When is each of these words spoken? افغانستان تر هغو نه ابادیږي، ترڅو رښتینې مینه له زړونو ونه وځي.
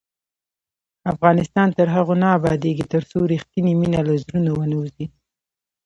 افغانستان 1.11 1.67
تر 1.77 1.87
هغو 1.95 2.13
نه 2.21 2.27
ابادیږي، 2.37 2.85
ترڅو 2.93 3.17
رښتینې 3.33 3.73
مینه 3.79 4.01
له 4.07 4.13
زړونو 4.23 4.51
ونه 4.55 4.75
وځي. 4.81 5.05